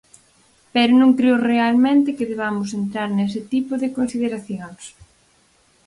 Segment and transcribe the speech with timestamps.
[0.73, 4.81] Pero non creo realmente que debamos entrar nese tipo de consideracións.